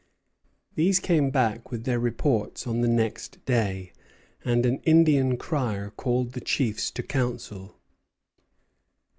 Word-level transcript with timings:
These 0.73 0.99
came 0.99 1.29
back 1.29 1.69
with 1.69 1.83
their 1.83 1.99
reports 1.99 2.65
on 2.65 2.81
the 2.81 2.87
next 2.87 3.37
day, 3.45 3.93
and 4.43 4.65
an 4.65 4.79
Indian 4.79 5.37
crier 5.37 5.91
called 5.91 6.31
the 6.31 6.41
chiefs 6.41 6.89
to 6.89 7.03
council. 7.03 7.75